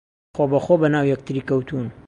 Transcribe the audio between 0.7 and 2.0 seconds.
بەناو یەکتری کەوتوون